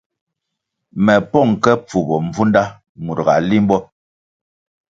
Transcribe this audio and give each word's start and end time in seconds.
Me 1.05 1.13
pong 1.31 1.51
ke 1.63 1.71
pfubo 1.85 2.15
mbvunda 2.25 2.63
mur 3.03 3.19
ga 3.25 3.35
limbo. 3.49 3.77